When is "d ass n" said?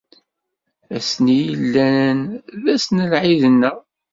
2.61-3.05